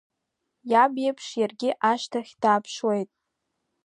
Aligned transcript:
Иаб 0.71 0.93
иеиԥш 0.99 1.27
иаргьы 1.41 1.71
ашҭахь 1.91 2.33
дааԥшуеит. 2.41 3.09